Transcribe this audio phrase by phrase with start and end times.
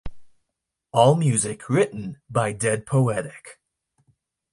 [0.93, 3.59] All music written by Dead Poetic.